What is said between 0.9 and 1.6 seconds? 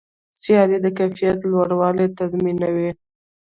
کیفیت